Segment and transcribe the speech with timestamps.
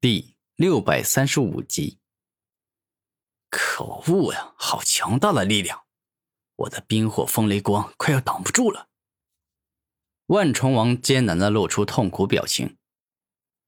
[0.00, 1.98] 第六百三十五集。
[3.50, 4.54] 可恶呀！
[4.56, 5.86] 好强大的力量！
[6.54, 8.90] 我的冰火风雷光快要挡不住了。
[10.26, 12.78] 万重王艰难的露出痛苦表情。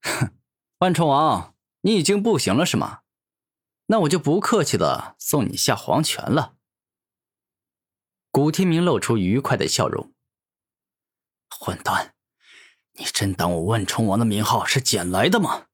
[0.03, 0.39] 哼，
[0.79, 3.01] 万重王，你已经不行了是吗？
[3.87, 6.55] 那我就不客气的送你下黄泉了。
[8.31, 10.15] 古天明露出愉快的笑容。
[11.49, 12.15] 混蛋，
[12.93, 15.67] 你真当我万重王的名号是捡来的吗？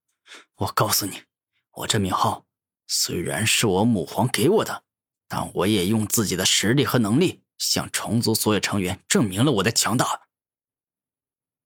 [0.56, 1.24] 我告诉你，
[1.72, 2.46] 我这名号
[2.86, 4.84] 虽然是我母皇给我的，
[5.28, 10.28] 但我也用自己的实力和能力向虫族所有成员证明了我的强大。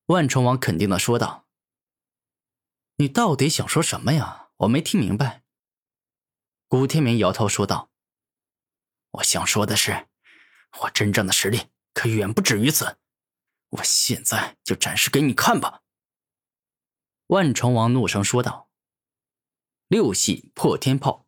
[0.06, 1.46] 万虫王肯定的说道
[2.98, 4.48] ：“你到底想说什么呀？
[4.56, 5.44] 我没听明白。”
[6.66, 7.90] 古天明摇头说道
[9.12, 10.08] ：“我想说的是，
[10.80, 12.98] 我真正的实力可远不止于此。
[13.68, 15.82] 我现在就展示给你看吧。”
[17.28, 18.69] 万虫王怒声说道。
[19.90, 21.26] 六系破天炮！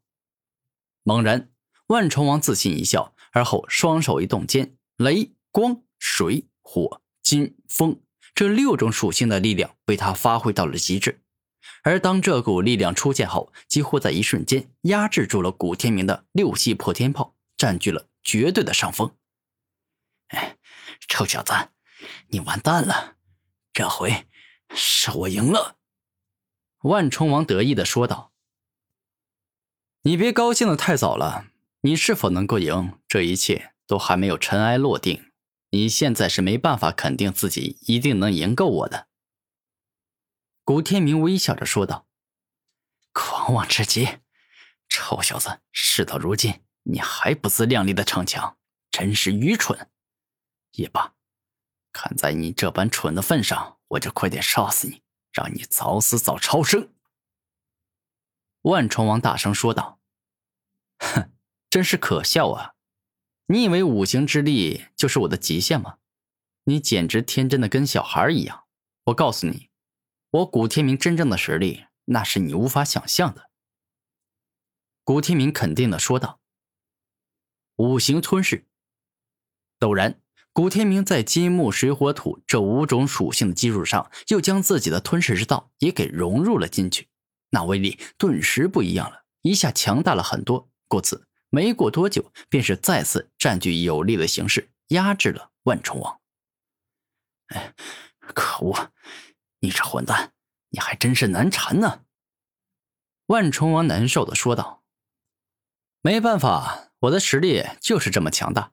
[1.02, 1.50] 猛然，
[1.88, 8.00] 万重王自信一笑，而后双手一动间，雷、光、水、火、金、风
[8.36, 11.24] 这六种属性的力量被他发挥到了极致。
[11.82, 19.16] 而当这股力量出现后，几乎在一瞬间压制住了古天明的六系破天炮，占据了绝对的上风。
[20.28, 20.56] 哎，
[21.08, 21.52] 臭小子，
[22.28, 23.16] 你完蛋了！
[23.72, 24.28] 这回
[24.72, 25.78] 是我赢了。
[26.82, 28.31] 万重王得意的说道。
[30.04, 31.46] 你别高兴的太早了，
[31.82, 35.30] 你是否能够赢，这一切都还没有尘埃落定。
[35.70, 39.06] 你现在是没办法肯定自己一定能赢够我的。”
[40.64, 42.06] 古天明微笑着说道。
[43.14, 44.08] “狂妄至极，
[44.88, 45.60] 臭小子！
[45.70, 48.56] 事到如今，你还不自量力的逞强，
[48.90, 49.88] 真是愚蠢。
[50.72, 51.14] 也罢，
[51.92, 56.88] 看在你这般蠢的份上，我就快点杀死你，让你早死早超生。”
[58.62, 60.00] 万重王大声说道
[60.98, 61.32] ：“哼，
[61.68, 62.74] 真是可笑啊！
[63.46, 65.98] 你以为五行之力就是我的极限吗？
[66.64, 68.64] 你简直天真的跟小孩一样。
[69.06, 69.68] 我告诉你，
[70.30, 73.50] 我古天明真正的实力，那是你无法想象的。”
[75.02, 76.40] 古天明肯定的说道
[77.76, 78.68] ：“五行吞噬。”
[79.80, 87.08] 陡然，古天明在金木水火土这五种属性的基础上，又将自己的吞噬之道也给融入了进去。
[87.54, 90.70] 那威力顿时不一样了，一下强大了很多。
[90.88, 96.20] 故此，没过多久，便是再次占据有利的形势，压制了万重王。
[97.48, 97.74] 哎，
[98.20, 98.90] 可恶！
[99.60, 100.32] 你这混蛋，
[100.70, 102.04] 你还真是难缠呢！
[103.26, 104.82] 万重王难受的说道
[106.00, 108.72] ：“没办法，我的实力就是这么强大。”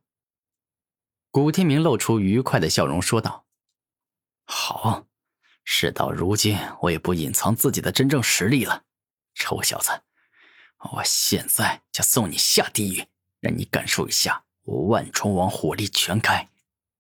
[1.31, 3.45] 古天明露出愉快的笑容说道
[4.47, 5.05] ：“好。”
[5.63, 8.83] 事到如今，我也不隐藏自己的真正实力了，
[9.35, 10.01] 臭小子！
[10.93, 13.07] 我现在就送你下地狱，
[13.39, 16.49] 让你感受一下我万重王火力全开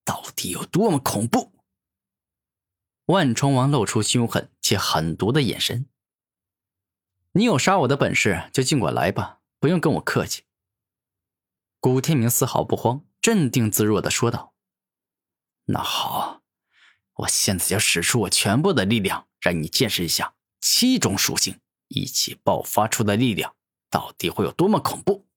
[0.03, 1.51] 到底有多么恐怖！
[3.05, 5.87] 万重王露出凶狠且狠毒的眼神。
[7.31, 10.43] 你有杀我的本事，就尽管来吧，不用跟我客气。
[11.79, 14.53] 古天明丝毫不慌，镇定自若的说道
[15.65, 16.38] ：“那好。”
[17.19, 21.59] 我现在就使出我全部的力量，让你见识一下七种属性
[21.89, 23.55] 一起爆发出的力量
[23.89, 25.27] 到底会有多么恐怖。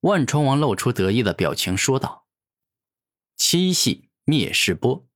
[0.00, 2.26] 万重王露出得意的表情说道
[3.36, 5.06] ：“七系灭世波。”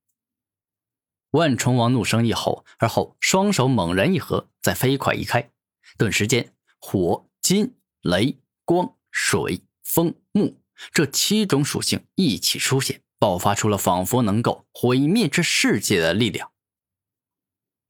[1.31, 5.51] 万重王怒声一吼，而后双手猛然一合，再飞快一开，
[5.97, 10.59] 顿时间，火、金、雷、光、水、风、木
[10.91, 13.03] 这七种属性一起出现。
[13.21, 16.53] 爆发出了仿佛能够毁灭这世界的力量。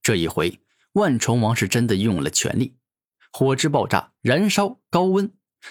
[0.03, 0.59] 这一回，
[0.91, 2.75] 万重王是真的用了全力。
[3.31, 5.29] 火之爆炸，燃烧高温；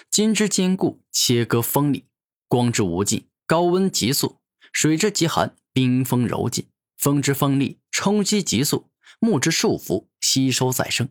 [0.09, 2.07] 金之坚固，切割锋利；
[2.47, 4.39] 光之无尽，高温急速；
[4.73, 6.65] 水之极寒，冰封柔劲；
[6.97, 8.89] 风之锋利，冲击急速；
[9.19, 11.07] 木之束缚，吸收再生。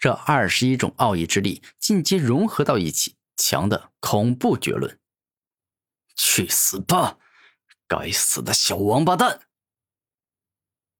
[0.00, 4.98] 这二十一种奥义之力尽皆融合到一起，强的恐怖绝伦。
[6.16, 7.18] 去死吧！
[7.86, 9.42] 该死的小王八蛋！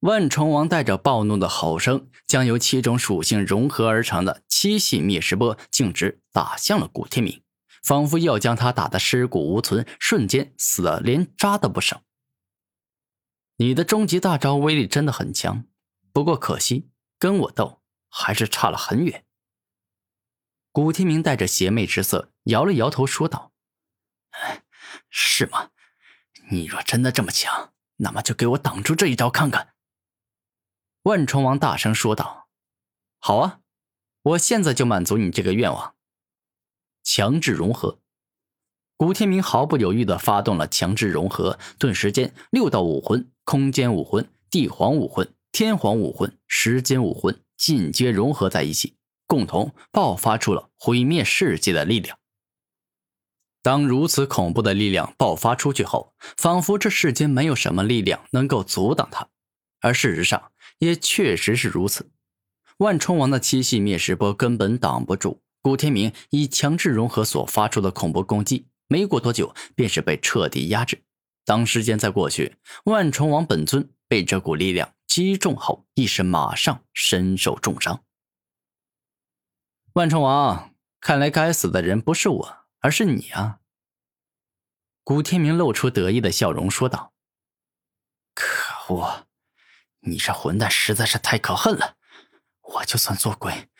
[0.01, 7.43] 万重王带着暴怒的吼声，将由七种属性融合而成的七系灭世波径直打向了古天明，
[7.83, 11.99] 仿佛要将他打得尸骨无存，瞬间死的连渣都不剩。
[13.57, 15.65] 你的终极大招威力真的很强，
[16.13, 17.81] 不过可惜跟我斗
[18.11, 19.25] 还是差了很远。
[20.71, 23.53] 古天明带着邪魅之色摇了摇头，说道
[25.09, 25.71] ：“是吗？”
[26.51, 29.75] 你若真的这么强，那么就给我挡住这一招看看。”
[31.05, 32.49] 万重王大声说道。
[33.21, 33.61] “好啊，
[34.23, 35.95] 我现在就满足你这个愿望。
[37.03, 37.99] 强制融合，
[38.97, 52.19] 古天明毫不犹豫地发动了强制融合，顿时间，六道武魂、空间武魂、地皇武魂、天皇武魂、时间武魂尽皆融合在一起，共同爆发出了毁灭世界的力量。
[53.65, 59.27] 当如此恐怖的力量爆发出去后，仿佛这世间没有什么力量能够阻挡它，
[59.81, 62.11] 而事实上也确实是如此。
[62.77, 71.03] 万冲王的七系灭世波根本挡不住古天明以强制融合所发出的恐怖攻击，没过多久便是被彻底压制。
[71.47, 78.05] 当时间再过去，万冲王本尊被这股力量击中后，亦是马上身受重伤。
[79.95, 82.64] 万冲王，看来该死的人不是我。
[82.85, 83.61] 而是你啊！
[85.05, 87.15] 古天明露出得意的笑容，说道
[88.37, 89.27] ：“可恶，
[90.01, 91.97] 你这混蛋实在是太可恨了！
[92.61, 93.71] 我就算做鬼，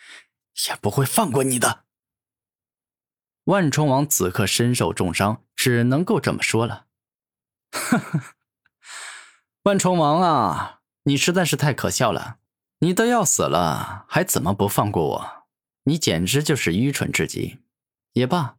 [0.67, 1.85] 也不会放过你的。”
[3.45, 6.87] 万冲王此刻身受重伤，只能够这么说了：“，
[9.61, 12.39] 万冲王啊，你实在是太可笑了！
[12.79, 15.47] 你都要死了，还怎么不放过我？
[15.83, 17.59] 你简直就是愚蠢至极！
[18.13, 18.57] 也罢。”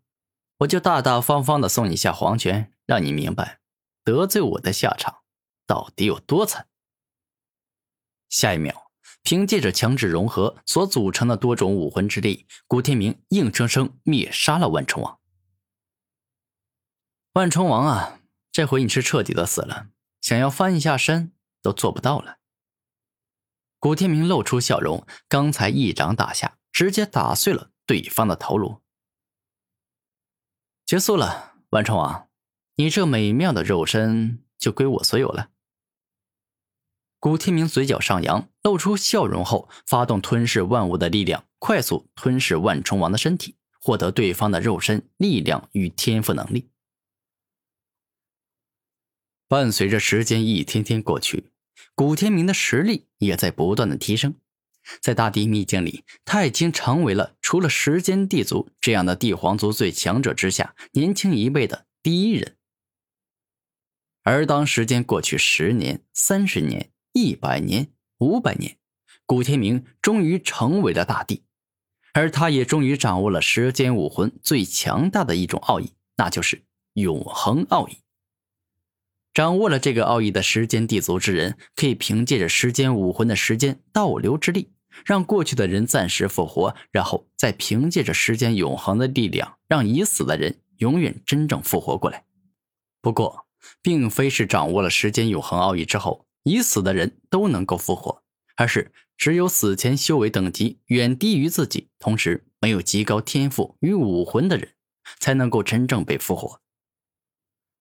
[0.59, 3.61] 我就大大方方的送你下黄泉，让你明白
[4.03, 5.23] 得罪我的下场
[5.67, 6.69] 到底有多惨。
[8.29, 8.91] 下一秒，
[9.23, 15.21] 凭借着强制融合所组成的多种武魂之力，古天明硬生生灭杀了万重王。
[17.35, 18.21] 万重王啊，
[18.51, 19.89] 这回你是彻底的死了，
[20.23, 22.39] 想要翻一下身都做不到了。
[23.79, 28.81] 古天明露出笑容，刚才一掌打下，直接打碎了对方的头颅。
[30.87, 32.29] 结束了，万冲王，
[32.77, 35.51] 你这美妙的肉身就归我所有了。
[37.19, 46.71] 古天明嘴角上扬，露出笑容后，发动吞噬万物的力量，快速吞噬万冲王的身体，获得对方的肉身、力量与天赋能力。
[49.49, 51.51] 伴随着时间一天天过去，
[51.97, 54.37] 古天明的实力也在不断的提升。
[55.01, 62.57] 在大地秘境里，他已经成为了除了时间地族这样的帝皇族最强者之下年轻一辈的第一人。
[64.23, 68.77] 而当时间过去十年、三十年、一百年、五百年，
[69.25, 71.45] 古天明终于成为了大帝，
[72.13, 77.99] 而他也终于掌握了时间武魂最强大的一种奥义，那就是永恒奥义。
[79.33, 84.71] 掌握了这个奥义的时间地族之人，可以凭借着时间武魂的时间倒流之力。
[85.05, 92.25] 让过去的人暂时复活，然后再凭借着时间永恒的力量，让已死的人永远真正复活过来。
[93.01, 93.47] 不过，
[93.83, 98.23] 并非是掌握了时间永恒奥义之后，已死的人都能够复活，
[98.57, 104.75] 而是只有死前修为等级远低于自己，同时没有极高天赋与武魂的人，
[105.21, 106.61] 才能够真正被复活。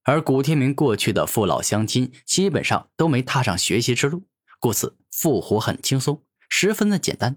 [0.03, 4.23] 而古天明过去的父老乡亲基本上都没踏上学习之路，
[4.59, 6.21] 故此复活很轻松。
[6.57, 7.35] 十分的简单，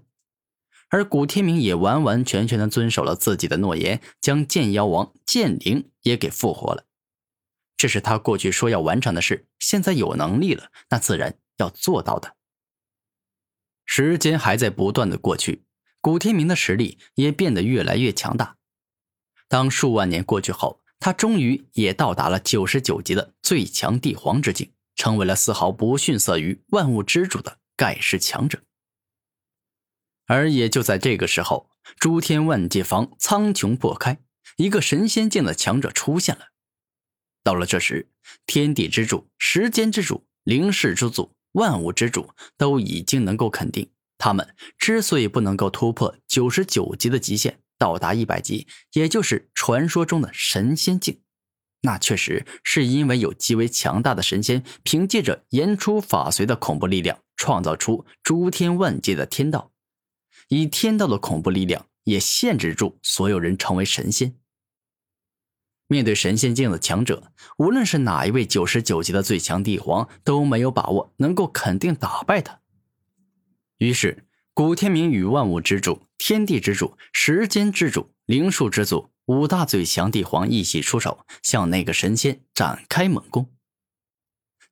[0.87, 6.85] 而古天明也完完全全的遵守了自己的诺言，将剑妖王剑灵也给复活了。
[7.75, 12.37] 这是他过去说要完成的事，现在有能力了，那自然要做到的。
[13.83, 15.65] 时间还在不断的过去，
[15.99, 18.55] 古天明的实力也变得越来越强大。
[19.49, 28.61] 当数万年过去后，他终于也到达了九十九级的最强帝皇之境，成为了丝毫不逊色于万物之主的盖世强者。
[30.29, 34.19] 而也就在这个时候，诸天万界房苍穹破开，
[34.57, 36.49] 一个神仙境的强者出现了。
[37.43, 38.07] 到了这时，
[38.45, 51.21] 天地之主、时间之主、灵世之祖、万物之主都已经能够肯定，他们之所以不能够突破九十九级的极限，到达一百级，也就是传说中的神仙境，
[51.81, 59.71] 那确实是因为有极为强大的神仙，凭借着言出法随的恐怖力量，创造出诸天万界的天道。
[60.49, 64.35] 以天道的恐怖力量，也限制住所有人成为神仙。
[65.87, 72.59] 面对神仙境的强者，无论是哪一位九十九级的最强帝皇，都没有把握能够肯定打败他。
[73.77, 83.49] 于是，古天明与万物之主、天地之主、时间之主、灵术之祖五大最强帝皇一起出手，向那个神仙展开猛攻。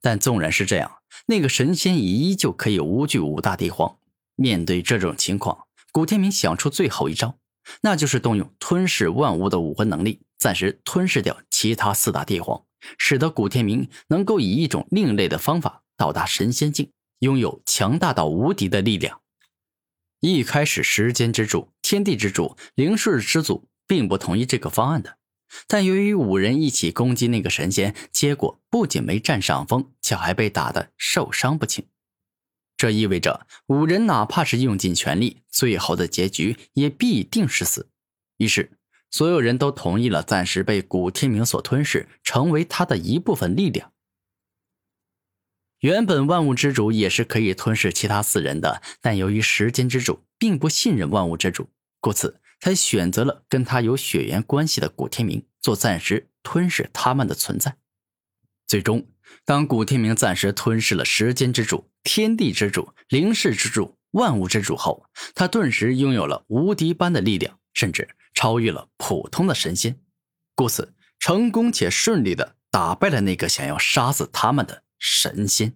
[0.01, 3.99] 但纵然是这样，那个神仙也依旧可以无惧五大帝皇。
[4.35, 5.66] 面对这种情况，
[5.97, 7.39] 古天明想出最后一招，
[7.81, 12.61] 那就是动用吞噬万物的武魂能力，暂时吞噬掉其他四大帝皇，
[12.99, 19.21] 使得古天明能够以一种另类的方法到达神仙境，拥有强大到无敌的力量。
[20.19, 25.17] 一开始，时间之主、天地之主、灵视之祖并不同意这个方案的。
[25.65, 31.87] 但由于五人一起攻击那个神仙，结果不仅没占上风，且还被打得受伤不轻。
[32.77, 37.89] 这意味着五人哪怕是用尽全力，最后的结局也必定是死。
[38.37, 38.77] 于是，
[39.09, 43.91] 所有人都同意了暂时被古天明所吞噬，成为他的一部分力量。
[45.79, 51.69] 原本万物之主也是可以吞噬其他四人的，但由于时间之主并不信任万物之主，
[51.99, 57.77] 故此才选择了跟他有血缘关系的古天明做暂时吞噬他们的存在。
[58.67, 59.07] 最终，
[59.45, 69.97] 当古天明暂时吞噬了时间之主、天地之主、灵世之主、万物之主后，他顿时拥有了无敌般的力量，甚至超越了普通的神仙，
[70.53, 74.83] 故此成功且顺利的打败了那个想要杀死他们的。
[74.99, 75.73] 神仙。